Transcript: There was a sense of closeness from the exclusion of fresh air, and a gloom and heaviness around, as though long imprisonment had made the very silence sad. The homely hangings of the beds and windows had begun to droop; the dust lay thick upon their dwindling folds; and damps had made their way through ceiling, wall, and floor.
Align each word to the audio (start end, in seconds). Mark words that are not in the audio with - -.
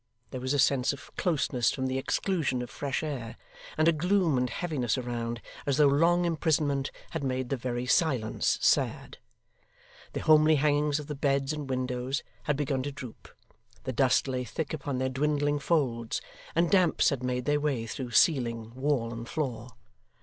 There 0.31 0.41
was 0.41 0.55
a 0.55 0.57
sense 0.57 0.93
of 0.93 1.15
closeness 1.15 1.69
from 1.69 1.85
the 1.85 1.99
exclusion 1.99 2.63
of 2.63 2.71
fresh 2.71 3.03
air, 3.03 3.37
and 3.77 3.87
a 3.87 3.91
gloom 3.91 4.35
and 4.35 4.49
heaviness 4.49 4.97
around, 4.97 5.43
as 5.67 5.77
though 5.77 5.85
long 5.85 6.25
imprisonment 6.25 6.89
had 7.11 7.23
made 7.23 7.49
the 7.49 7.55
very 7.55 7.85
silence 7.85 8.57
sad. 8.63 9.19
The 10.13 10.21
homely 10.21 10.55
hangings 10.55 10.97
of 10.99 11.05
the 11.05 11.13
beds 11.13 11.53
and 11.53 11.69
windows 11.69 12.23
had 12.45 12.57
begun 12.57 12.81
to 12.81 12.91
droop; 12.91 13.27
the 13.83 13.93
dust 13.93 14.27
lay 14.27 14.43
thick 14.43 14.73
upon 14.73 14.97
their 14.97 15.07
dwindling 15.07 15.59
folds; 15.59 16.19
and 16.55 16.71
damps 16.71 17.09
had 17.09 17.21
made 17.21 17.45
their 17.45 17.59
way 17.59 17.85
through 17.85 18.09
ceiling, 18.09 18.73
wall, 18.73 19.13
and 19.13 19.29
floor. 19.29 19.69